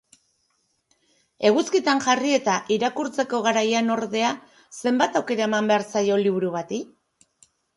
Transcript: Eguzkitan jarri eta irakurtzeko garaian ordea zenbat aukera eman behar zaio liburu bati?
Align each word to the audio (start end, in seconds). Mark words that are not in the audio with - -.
Eguzkitan 1.49 2.01
jarri 2.05 2.31
eta 2.39 2.55
irakurtzeko 2.77 3.41
garaian 3.49 3.93
ordea 3.99 4.33
zenbat 4.79 5.21
aukera 5.21 5.47
eman 5.51 5.71
behar 5.75 5.89
zaio 5.93 6.19
liburu 6.25 6.55
bati? 6.61 6.83